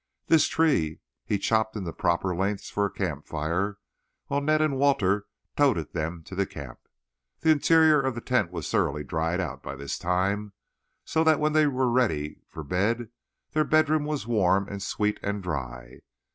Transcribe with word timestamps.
This 0.25 0.47
tree 0.47 0.99
he 1.25 1.37
chopped 1.37 1.75
into 1.75 1.93
proper 1.93 2.35
lengths 2.35 2.71
for 2.71 2.85
a 2.87 2.91
campfire 2.91 3.77
while 4.25 4.41
Ned 4.41 4.59
and 4.59 4.79
Walter 4.79 5.27
toted 5.55 5.93
them 5.93 6.23
to 6.23 6.43
camp. 6.47 6.79
The 7.41 7.51
interior 7.51 8.01
of 8.01 8.15
the 8.15 8.21
tent 8.21 8.51
was 8.51 8.67
thoroughly 8.67 9.03
dried 9.03 9.39
out 9.39 9.61
by 9.61 9.75
this 9.75 9.99
time, 9.99 10.53
so 11.05 11.23
that 11.25 11.39
when 11.39 11.53
they 11.53 11.67
were 11.67 11.87
ready 11.87 12.41
for 12.47 12.63
bed 12.63 13.11
their 13.51 13.63
bedroom 13.63 14.05
was 14.05 14.25
warm 14.25 14.67
and 14.67 14.81
sweet 14.81 15.19
and 15.21 15.43
dry. 15.43 15.99